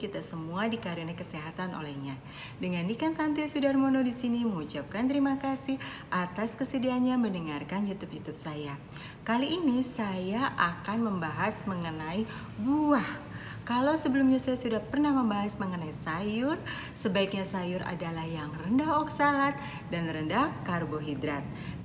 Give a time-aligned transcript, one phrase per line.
[0.00, 2.16] kita semua dikaruniai kesehatan olehnya.
[2.56, 5.76] Dengan Nikan Tante Sudarmono di sini mengucapkan terima kasih
[6.08, 8.80] atas kesediaannya mendengarkan YouTube-YouTube saya.
[9.20, 12.24] Kali ini saya akan membahas mengenai
[12.56, 13.28] buah
[13.70, 16.58] kalau sebelumnya saya sudah pernah membahas mengenai sayur,
[16.90, 19.54] sebaiknya sayur adalah yang rendah oksalat
[19.92, 21.44] dan rendah karbohidrat.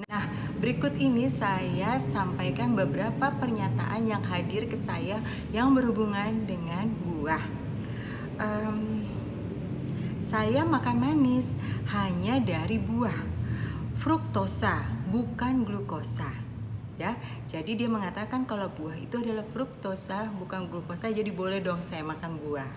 [0.10, 0.26] Nah,
[0.58, 5.22] berikut ini saya sampaikan beberapa pernyataan yang hadir ke saya
[5.54, 7.65] yang berhubungan dengan buah.
[8.36, 9.08] Um,
[10.20, 11.56] saya makan manis
[11.94, 13.16] hanya dari buah,
[14.02, 16.46] fruktosa bukan glukosa
[17.00, 17.16] ya.
[17.48, 22.40] Jadi dia mengatakan kalau buah itu adalah fruktosa bukan glukosa jadi boleh dong saya makan
[22.40, 22.72] buah.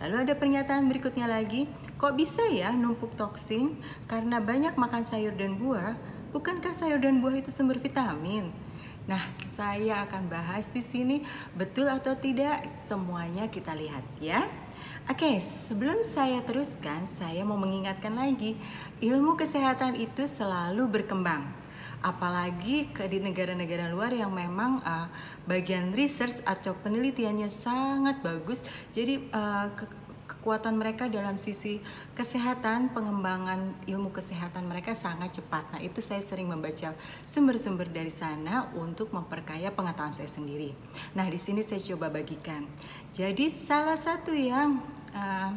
[0.00, 1.68] Lalu ada pernyataan berikutnya lagi,
[2.00, 3.76] kok bisa ya numpuk toksin
[4.08, 5.96] karena banyak makan sayur dan buah?
[6.32, 8.48] Bukankah sayur dan buah itu sumber vitamin?
[9.04, 14.46] Nah, saya akan bahas di sini betul atau tidak semuanya kita lihat ya.
[15.10, 18.54] Oke, sebelum saya teruskan, saya mau mengingatkan lagi,
[19.02, 21.42] ilmu kesehatan itu selalu berkembang
[21.98, 25.10] apalagi ke di negara-negara luar yang memang uh,
[25.50, 29.84] bagian research atau penelitiannya sangat bagus jadi uh, ke
[30.30, 31.82] kekuatan mereka dalam sisi
[32.14, 35.66] kesehatan, pengembangan ilmu kesehatan mereka sangat cepat.
[35.74, 36.94] Nah, itu saya sering membaca
[37.26, 40.70] sumber-sumber dari sana untuk memperkaya pengetahuan saya sendiri.
[41.18, 42.62] Nah, di sini saya coba bagikan.
[43.10, 44.78] Jadi, salah satu yang
[45.14, 45.50] uh,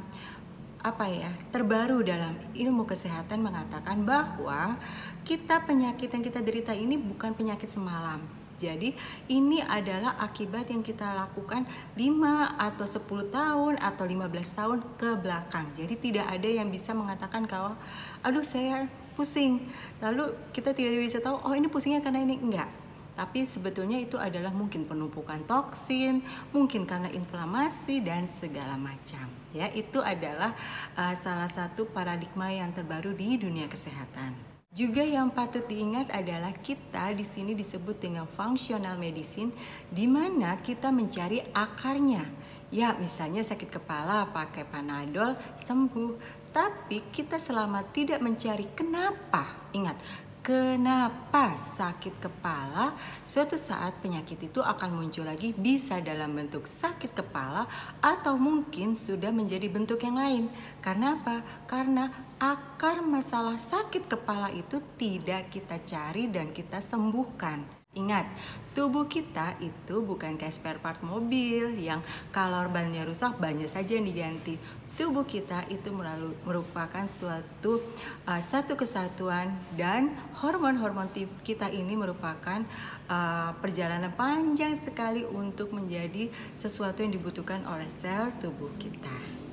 [0.84, 4.76] apa ya terbaru dalam ilmu kesehatan mengatakan bahwa
[5.24, 8.20] kita penyakit yang kita derita ini bukan penyakit semalam.
[8.60, 8.96] Jadi
[9.28, 11.68] ini adalah akibat yang kita lakukan
[12.00, 12.00] 5
[12.56, 15.68] atau 10 tahun atau 15 tahun ke belakang.
[15.76, 17.76] Jadi tidak ada yang bisa mengatakan kalau
[18.24, 18.88] aduh saya
[19.20, 19.68] pusing.
[20.00, 22.83] Lalu kita tidak bisa tahu oh ini pusingnya karena ini enggak
[23.14, 29.30] tapi sebetulnya itu adalah mungkin penumpukan toksin, mungkin karena inflamasi dan segala macam.
[29.54, 30.58] Ya, itu adalah
[30.98, 34.54] uh, salah satu paradigma yang terbaru di dunia kesehatan.
[34.74, 39.54] Juga yang patut diingat adalah kita di sini disebut dengan functional medicine
[39.94, 42.26] di mana kita mencari akarnya.
[42.74, 46.18] Ya, misalnya sakit kepala pakai Panadol sembuh,
[46.50, 49.46] tapi kita selama tidak mencari kenapa.
[49.78, 49.98] Ingat,
[50.44, 52.92] Kenapa sakit kepala?
[53.24, 57.64] Suatu saat penyakit itu akan muncul lagi, bisa dalam bentuk sakit kepala
[58.04, 60.52] atau mungkin sudah menjadi bentuk yang lain.
[60.84, 61.40] Karena apa?
[61.64, 62.12] Karena
[62.44, 67.64] akar masalah sakit kepala itu tidak kita cari dan kita sembuhkan.
[67.96, 68.28] Ingat,
[68.76, 72.04] tubuh kita itu bukan kayak spare part mobil yang
[72.36, 74.60] kalau bannya rusak banyak saja yang diganti
[74.94, 77.82] tubuh kita itu melalui merupakan suatu
[78.30, 81.10] uh, satu kesatuan dan hormon-hormon
[81.42, 82.62] kita ini merupakan
[83.10, 89.44] uh, perjalanan panjang sekali untuk menjadi sesuatu yang dibutuhkan oleh sel tubuh kita.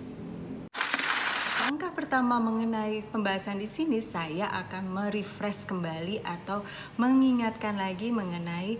[1.70, 6.66] Langkah pertama mengenai pembahasan di sini saya akan merefresh kembali atau
[6.98, 8.74] mengingatkan lagi mengenai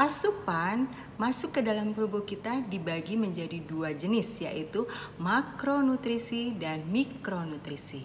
[0.00, 0.88] Asupan
[1.20, 4.88] masuk ke dalam tubuh kita dibagi menjadi dua jenis yaitu
[5.20, 8.00] makronutrisi dan mikronutrisi.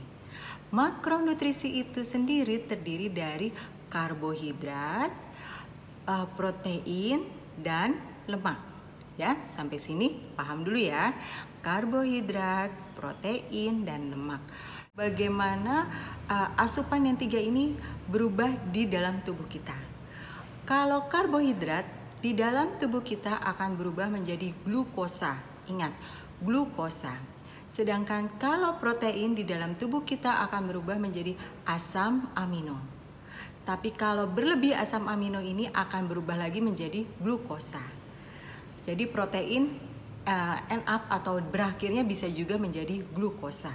[0.75, 3.47] Makronutrisi itu sendiri terdiri dari
[3.87, 5.07] karbohidrat,
[6.03, 7.31] eh, protein
[7.63, 7.95] dan
[8.27, 8.59] lemak.
[9.15, 11.15] Ya, sampai sini paham dulu ya.
[11.63, 14.43] Karbohidrat, protein dan lemak.
[14.95, 15.87] Bagaimana
[16.27, 17.75] uh, asupan yang tiga ini
[18.07, 19.94] berubah di dalam tubuh kita?
[20.65, 21.85] Kalau karbohidrat
[22.25, 25.37] di dalam tubuh kita akan berubah menjadi glukosa.
[25.69, 25.93] Ingat,
[26.41, 27.13] glukosa.
[27.69, 31.37] Sedangkan kalau protein di dalam tubuh kita akan berubah menjadi
[31.69, 32.81] asam amino.
[33.61, 37.85] Tapi kalau berlebih asam amino ini akan berubah lagi menjadi glukosa.
[38.81, 39.69] Jadi protein
[40.25, 43.73] uh, end up atau berakhirnya bisa juga menjadi glukosa.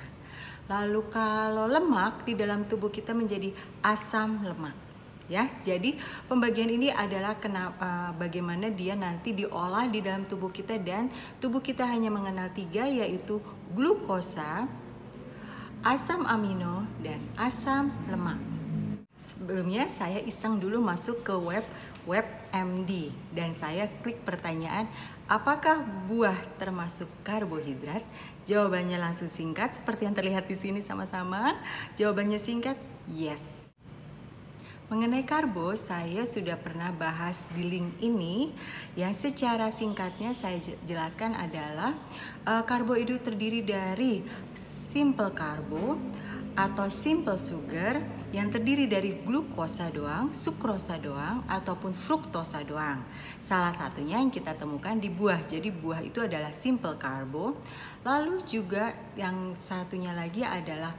[0.67, 3.55] Lalu kalau lemak di dalam tubuh kita menjadi
[3.87, 4.90] asam lemak
[5.31, 5.47] ya.
[5.63, 5.95] Jadi
[6.27, 11.07] pembagian ini adalah kenapa uh, bagaimana dia nanti diolah di dalam tubuh kita dan
[11.39, 13.39] tubuh kita hanya mengenal tiga yaitu
[13.71, 14.67] glukosa,
[15.87, 18.43] asam amino dan asam lemak.
[19.21, 21.63] Sebelumnya saya iseng dulu masuk ke web
[22.09, 24.89] web MD dan saya klik pertanyaan
[25.29, 28.03] apakah buah termasuk karbohidrat?
[28.51, 31.55] Jawabannya langsung singkat seperti yang terlihat di sini sama-sama.
[31.95, 32.75] Jawabannya singkat,
[33.07, 33.70] yes.
[34.91, 38.51] Mengenai karbo, saya sudah pernah bahas di link ini.
[38.99, 41.95] Yang secara singkatnya saya jelaskan adalah
[42.43, 44.19] uh, karbo itu terdiri dari
[44.59, 45.95] simple karbo,
[46.59, 48.03] atau simple sugar
[48.35, 52.99] yang terdiri dari glukosa doang, sukrosa doang, ataupun fruktosa doang.
[53.39, 55.47] Salah satunya yang kita temukan di buah.
[55.47, 57.55] Jadi buah itu adalah simple karbo.
[58.03, 60.91] Lalu juga yang satunya lagi adalah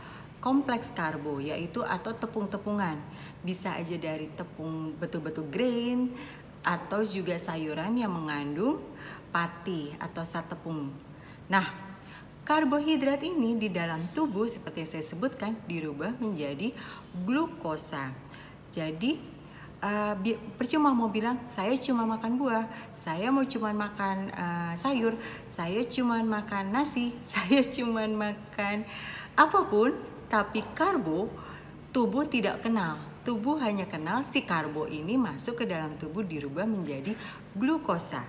[0.42, 2.98] kompleks karbo yaitu atau tepung-tepungan.
[3.46, 6.12] Bisa aja dari tepung betul-betul grain
[6.66, 8.82] atau juga sayuran yang mengandung
[9.32, 10.92] pati atau sat tepung.
[11.48, 11.92] Nah,
[12.42, 16.74] Karbohidrat ini di dalam tubuh seperti saya sebutkan dirubah menjadi
[17.22, 18.10] glukosa.
[18.74, 19.22] Jadi
[19.78, 20.18] uh,
[20.58, 26.18] percuma mau bilang saya cuma makan buah, saya mau cuma makan uh, sayur, saya cuma
[26.26, 28.90] makan nasi, saya cuma makan
[29.38, 29.94] apa pun,
[30.32, 31.28] tapi karbo
[31.92, 32.96] tubuh tidak kenal.
[33.28, 37.14] Tubuh hanya kenal si karbo ini masuk ke dalam tubuh dirubah menjadi
[37.54, 38.24] glukosa.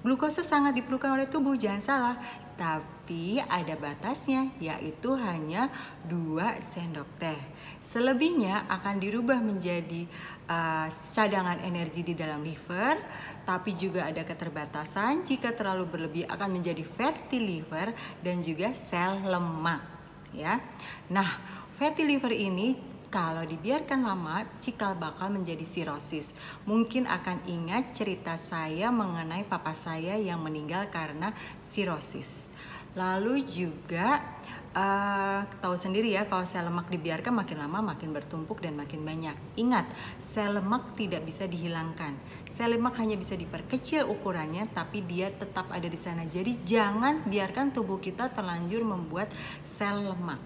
[0.00, 2.16] Glukosa sangat diperlukan oleh tubuh, jangan salah
[2.54, 5.68] tapi ada batasnya yaitu hanya
[6.06, 7.40] 2 sendok teh.
[7.82, 10.06] Selebihnya akan dirubah menjadi
[10.46, 12.98] uh, cadangan energi di dalam liver,
[13.42, 17.92] tapi juga ada keterbatasan jika terlalu berlebih akan menjadi fatty liver
[18.22, 19.93] dan juga sel lemak
[20.34, 20.60] ya.
[21.08, 21.38] Nah,
[21.78, 22.74] fatty liver ini
[23.14, 26.34] kalau dibiarkan lama, cikal bakal menjadi sirosis.
[26.66, 31.30] Mungkin akan ingat cerita saya mengenai papa saya yang meninggal karena
[31.62, 32.50] sirosis.
[32.98, 34.33] Lalu juga
[34.74, 39.32] uh, tahu sendiri ya kalau sel lemak dibiarkan makin lama makin bertumpuk dan makin banyak.
[39.56, 39.86] Ingat,
[40.18, 42.18] sel lemak tidak bisa dihilangkan.
[42.50, 46.26] Sel lemak hanya bisa diperkecil ukurannya tapi dia tetap ada di sana.
[46.26, 49.30] Jadi jangan biarkan tubuh kita terlanjur membuat
[49.62, 50.42] sel lemak.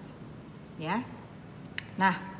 [0.79, 1.03] Ya.
[1.99, 2.39] Nah,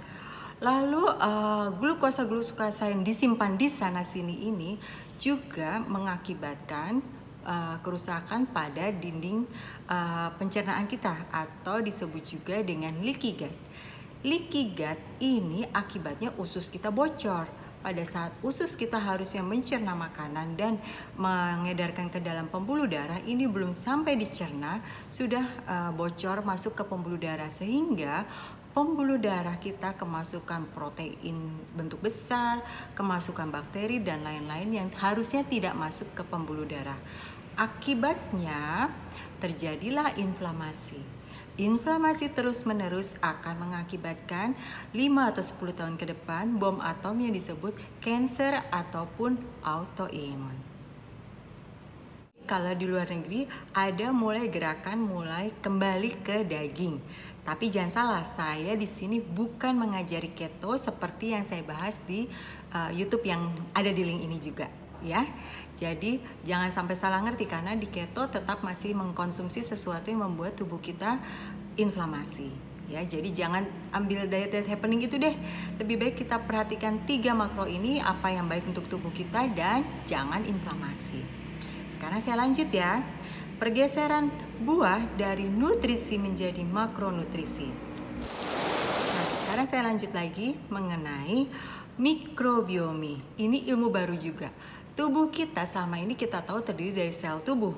[0.59, 4.75] Lalu uh, glukosa-glukosa yang disimpan di sana sini ini
[5.15, 6.99] juga mengakibatkan
[7.49, 9.49] uh, kerusakan pada dinding
[9.89, 13.55] uh, pencernaan kita atau disebut juga dengan leaky gut.
[14.21, 17.49] Leaky gut ini akibatnya usus kita bocor.
[17.79, 20.75] Pada saat usus kita harusnya mencerna makanan dan
[21.15, 27.15] mengedarkan ke dalam pembuluh darah, ini belum sampai dicerna, sudah uh, bocor masuk ke pembuluh
[27.15, 28.27] darah sehingga
[28.75, 32.59] pembuluh darah kita kemasukan protein bentuk besar,
[32.99, 36.99] kemasukan bakteri dan lain-lain yang harusnya tidak masuk ke pembuluh darah.
[37.59, 38.87] Akibatnya
[39.43, 40.95] terjadilah inflamasi.
[41.59, 44.55] Inflamasi terus-menerus akan mengakibatkan
[44.95, 44.95] 5
[45.35, 50.55] atau 10 tahun ke depan bom atom yang disebut cancer ataupun autoimun.
[52.47, 53.43] Kalau di luar negeri
[53.75, 57.03] ada mulai gerakan mulai kembali ke daging
[57.49, 62.29] tapi jangan salah, saya di sini bukan mengajari keto seperti yang saya bahas di
[62.69, 64.69] uh, YouTube yang ada di link ini juga,
[65.03, 65.27] ya.
[65.79, 70.83] Jadi jangan sampai salah ngerti karena di keto tetap masih mengkonsumsi sesuatu yang membuat tubuh
[70.83, 71.19] kita
[71.79, 72.51] inflamasi.
[72.89, 75.37] Ya, jadi jangan ambil diet diet happening itu deh.
[75.77, 80.41] Lebih baik kita perhatikan tiga makro ini apa yang baik untuk tubuh kita dan jangan
[80.41, 81.21] inflamasi.
[81.93, 83.05] Sekarang saya lanjut ya
[83.61, 84.33] pergeseran
[84.65, 87.69] buah dari nutrisi menjadi makronutrisi.
[89.13, 91.45] Nah, sekarang saya lanjut lagi mengenai
[91.99, 93.37] mikrobiomi.
[93.37, 94.49] Ini ilmu baru juga.
[94.99, 97.71] Tubuh kita sama ini kita tahu terdiri dari sel tubuh.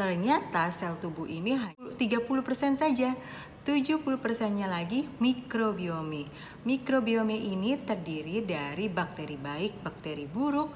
[0.00, 2.24] Ternyata sel tubuh ini hanya 30%
[2.72, 3.12] saja.
[3.68, 6.24] 70%-nya lagi mikrobiomi.
[6.64, 10.72] Mikrobiomi ini terdiri dari bakteri baik, bakteri buruk,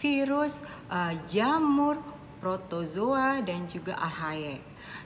[0.00, 2.00] virus, uh, jamur,
[2.40, 4.56] protozoa dan juga archaea.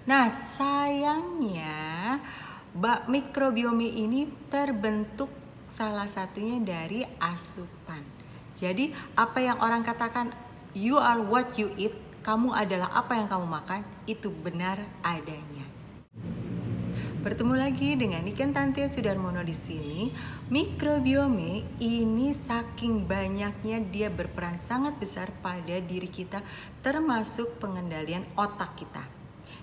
[0.06, 2.22] Nah, sayangnya
[2.70, 5.34] bak mikrobiomi ini terbentuk
[5.66, 8.19] salah satunya dari asupan.
[8.58, 10.34] Jadi, apa yang orang katakan
[10.74, 15.64] you are what you eat, kamu adalah apa yang kamu makan, itu benar adanya.
[17.20, 20.08] Bertemu lagi dengan Niken Tante Sudarmono di sini.
[20.48, 26.40] Mikrobiome ini saking banyaknya dia berperan sangat besar pada diri kita
[26.80, 29.19] termasuk pengendalian otak kita.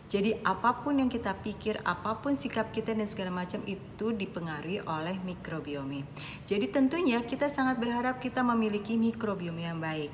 [0.07, 4.79] Jadi apa pun yang kita pikir, apa pun sikap kita dan segala macam itu dipengaruhi
[4.87, 6.07] oleh mikrobiome.
[6.47, 10.07] Jadi tentunya kita sangat berharap kita memiliki mikrobiome yang baik.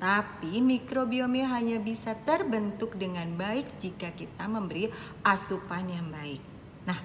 [0.00, 4.88] Tapi mikrobiome hanya bisa terbentuk dengan baik jika kita memberi
[5.20, 6.40] asupan yang baik.
[6.88, 6.96] Nah,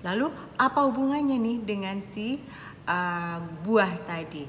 [0.00, 2.40] lalu apa hubungannya nih dengan si
[2.88, 4.48] uh, buah tadi?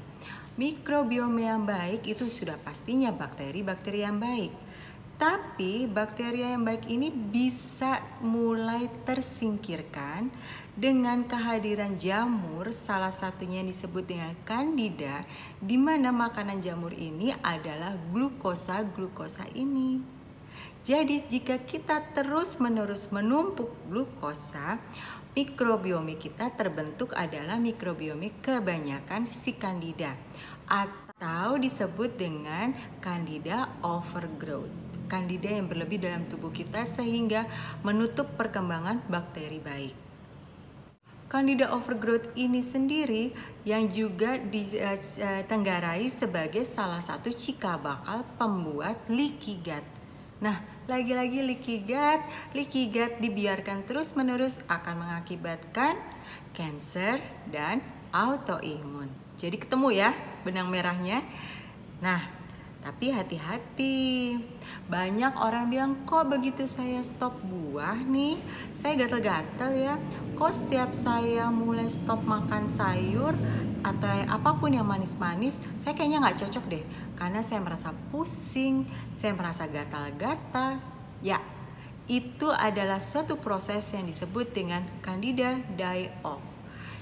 [0.56, 4.54] Mikrobiome yang baik itu sudah pastinya bakteri-bakteri yang baik.
[5.14, 10.26] Tapi bakteri yang baik ini bisa mulai tersingkirkan
[10.74, 15.22] dengan kehadiran jamur, salah satunya yang disebut dengan kandida,
[15.62, 20.02] di mana makanan jamur ini adalah glukosa-glukosa ini.
[20.82, 24.82] Jadi jika kita terus-menerus menumpuk glukosa,
[25.38, 30.18] mikrobiome kita terbentuk adalah mikrobiome kebanyakan si kandida
[30.66, 34.93] atau disebut dengan kandida overgrowth.
[35.06, 37.44] Kandida yang berlebih dalam tubuh kita sehingga
[37.84, 39.94] menutup perkembangan bakteri baik.
[41.34, 43.34] Candida overgrowth ini sendiri
[43.66, 49.82] yang juga ditenggarai sebagai salah satu cikal bakal pembuat leaky gut.
[50.38, 52.22] Nah, lagi-lagi leaky gut,
[52.54, 55.98] leaky gut dibiarkan terus-menerus akan mengakibatkan
[56.54, 57.18] cancer
[57.50, 57.82] dan
[58.14, 59.10] autoimun.
[59.34, 60.10] Jadi ketemu ya
[60.46, 61.26] benang merahnya.
[61.98, 62.43] Nah,
[62.84, 64.36] tapi hati-hati.
[64.92, 68.36] Banyak orang bilang, kok begitu saya stop buah nih,
[68.76, 69.96] saya gatel-gatel ya.
[70.36, 73.32] Kok setiap saya mulai stop makan sayur
[73.80, 76.84] atau apa pun yang manis-manis, saya kayaknya nggak cocok deh.
[77.16, 80.76] Karena saya merasa pusing, saya merasa gatal-gatal.
[81.24, 81.40] Ya,
[82.04, 86.44] itu adalah suatu proses yang disebut dengan candida die-off.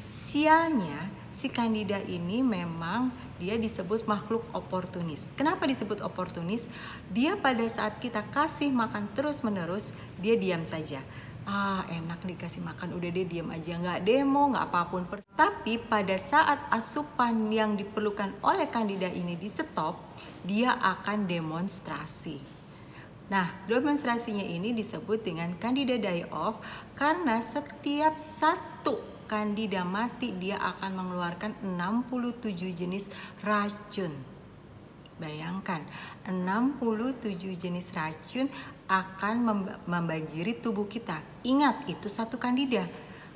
[0.07, 3.11] Sialnya, si candida ini memang
[3.43, 5.35] dia disebut makhluk oportunis.
[5.35, 6.71] Kenapa disebut oportunis?
[7.11, 9.91] Dia pada saat kita kasih makan terus-menerus,
[10.23, 11.03] dia diam saja.
[11.43, 15.03] Ah, enak dikasih makan, udah deh diam aja, nggak demo, nggak apa pun.
[15.35, 19.99] Tapi pada saat asupan yang diperlukan oleh kandida ini di stop,
[20.47, 22.39] dia akan demonstrasi.
[23.27, 26.63] Nah, demonstrasinya ini disebut dengan candida die off
[26.95, 33.09] karena setiap satu Candida mati dia akan mengeluarkan 67 jenis
[33.41, 34.13] racun.
[35.17, 35.81] Bayangkan,
[36.29, 38.53] 67 jenis racun
[38.93, 39.35] akan
[39.89, 41.25] membanjiri tubuh kita.
[41.49, 42.85] Ingat, itu satu kandida.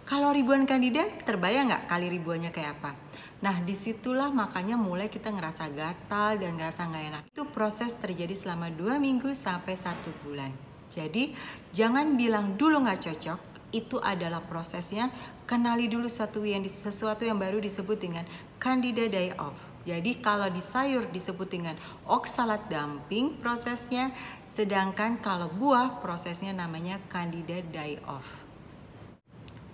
[0.05, 2.93] Kalau ribuan kandida, terbayang nggak kali ribuannya kayak apa?
[3.41, 7.23] Nah, di situlah makanya mulai kita ngerasa gatal dan ngerasa nggak enak.
[7.33, 10.53] Itu proses terjadi selama dua minggu sampai satu bulan.
[10.93, 11.33] Jadi,
[11.73, 13.41] jangan bilang dulu nggak cocok,
[13.75, 15.11] itu adalah prosesnya
[15.47, 18.27] kenali dulu sesuatu yang sesuatu yang baru disebut dengan
[18.59, 19.57] candida die off.
[19.87, 21.79] Jadi kalau di sayur disebut dengan
[22.11, 24.11] oksalat dumping prosesnya,
[24.43, 28.27] sedangkan kalau buah prosesnya namanya candida die off.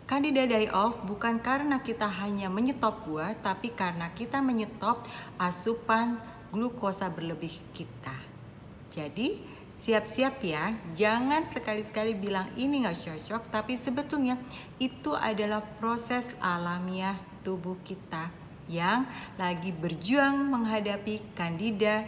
[0.04, 5.08] Candida die off bukan karena kita hanya menyetop buah, tapi karena kita menyetop
[5.40, 6.20] asupan
[6.52, 8.12] glukosa berlebih kita.
[8.92, 9.40] Jadi
[9.72, 14.38] siap-siap ya, jangan sekali-sekali bilang ini nggak cocok, tapi sebetulnya
[14.78, 18.30] itu adalah proses alamiah tubuh kita
[18.70, 19.04] yang
[19.36, 22.06] lagi berjuang menghadapi candida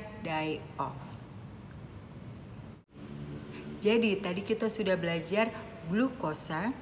[0.79, 0.97] off.
[3.85, 5.53] Jadi tadi kita sudah belajar
[5.93, 6.73] glukosa,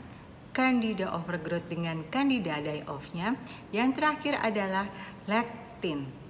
[0.54, 3.34] candida overgrowth dengan candida die off-nya.
[3.74, 4.86] Yang terakhir adalah
[5.26, 6.21] lectin.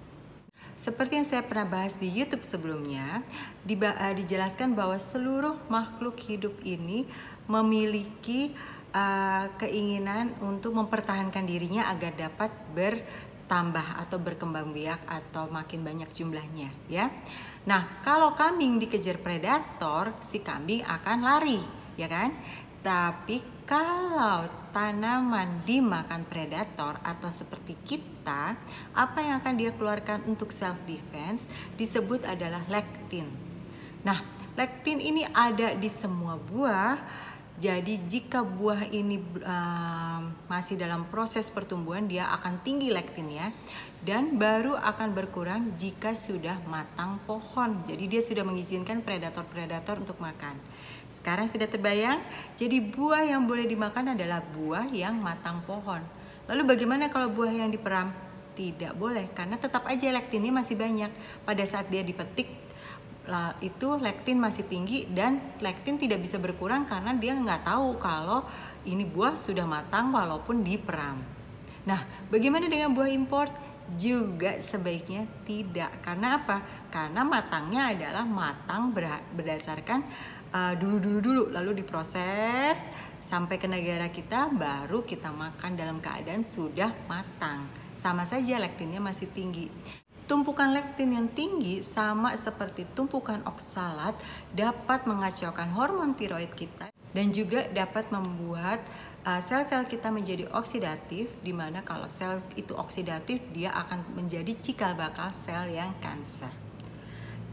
[0.83, 3.23] Seperti yang saya pernah bahas di YouTube sebelumnya,
[3.71, 7.07] eh, dijelaskan bahwa seluruh makhluk hidup ini
[7.47, 8.51] memiliki
[8.91, 16.75] uh, keinginan untuk mempertahankan dirinya agar dapat bertambah atau berkembang biak atau makin banyak jumlahnya,
[16.91, 17.15] ya.
[17.63, 21.63] Nah, kalau kambing dikejar predator, si kambing akan lari,
[21.95, 22.35] ya kan?
[22.83, 28.59] Tapi kalau tanaman dimakan predator atau seperti kita,
[28.91, 31.47] apa yang akan dia keluarkan untuk self defense
[31.79, 33.31] disebut adalah lektin.
[34.03, 34.19] Nah,
[34.59, 36.99] lektin ini ada di semua buah.
[37.61, 43.53] Jadi jika buah ini uh, masih dalam proses pertumbuhan, dia akan tinggi lektinnya
[44.01, 47.85] dan baru akan berkurang jika sudah matang pohon.
[47.85, 50.57] Jadi dia sudah mengizinkan predator-predator untuk makan.
[51.13, 52.25] Sekarang sudah terbayang?
[52.57, 56.01] Jadi buah yang boleh dimakan adalah buah yang matang pohon.
[56.49, 58.11] Lalu bagaimana kalau buah yang diperam?
[58.53, 61.09] Tidak boleh karena tetap aja lektinnya masih banyak.
[61.45, 62.62] Pada saat dia dipetik
[63.23, 68.43] lah itu lektin masih tinggi dan lektin tidak bisa berkurang karena dia nggak tahu kalau
[68.83, 71.23] ini buah sudah matang walaupun diperam.
[71.87, 73.51] Nah, bagaimana dengan buah import?
[73.99, 75.91] Juga sebaiknya tidak.
[76.07, 76.63] Karena apa?
[76.91, 78.95] Karena matangnya adalah matang
[79.35, 80.07] berdasarkan
[80.55, 82.87] uh, dulu dulu dulu lalu diproses
[83.23, 89.31] sampai ke negara kita baru kita makan dalam keadaan sudah matang sama saja lektinnya masih
[89.31, 89.71] tinggi
[90.33, 94.17] tumpukan lektin yang tinggi sama seperti tumpukan oksalat
[94.57, 98.81] dapat mengacaukan hormon tiroid kita dan juga dapat membuat
[99.29, 104.57] uh, sel-sel uh, kita menjadi oksidatif di mana kalau sel itu oksidatif dia akan menjadi
[104.57, 106.49] cikal bakal sel yang kanker.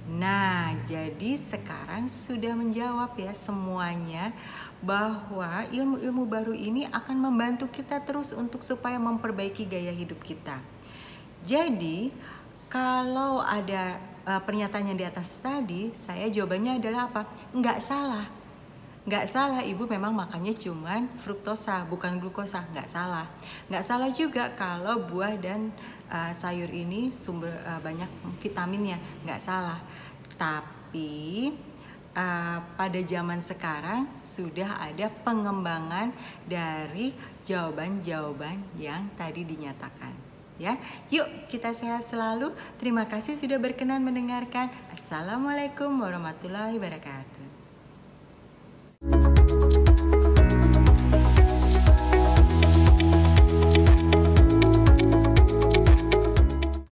[0.07, 4.31] Nah, jadi sekarang sudah menjawab ya semuanya
[4.79, 10.63] bahwa ilmu-ilmu baru ini akan membantu kita terus untuk supaya memperbaiki gaya hidup kita.
[11.45, 12.11] Jadi,
[12.69, 13.97] kalau ada
[14.29, 17.25] uh, pernyataan yang di atas tadi, saya jawabannya adalah apa?
[17.51, 18.29] Enggak salah.
[19.09, 19.89] nggak salah ibu.
[19.89, 22.61] Memang makannya cuman fruktosa bukan glukosa.
[22.69, 23.25] Nggak salah.
[23.65, 25.73] Nggak salah juga kalau buah dan
[26.13, 28.05] uh, sayur ini sumber uh, banyak
[28.37, 29.01] vitaminnya.
[29.25, 29.81] Nggak salah.
[30.37, 31.49] Tapi
[32.13, 36.13] uh, pada zaman sekarang sudah ada pengembangan
[36.45, 37.09] dari
[37.49, 40.28] jawaban-jawaban yang tadi dinyatakan
[40.59, 40.77] ya.
[41.09, 42.53] Yuk kita sehat selalu.
[42.77, 44.69] Terima kasih sudah berkenan mendengarkan.
[44.91, 47.38] Assalamualaikum warahmatullahi wabarakatuh.